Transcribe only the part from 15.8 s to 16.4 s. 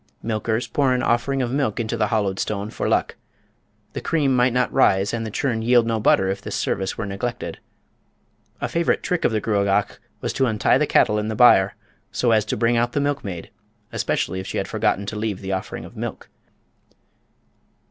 of milk.